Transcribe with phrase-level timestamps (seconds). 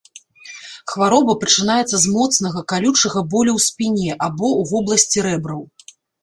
[0.93, 5.61] Хвароба пачынаецца з моцнага, калючага болю ў спіне, або ў вобласці рэбраў.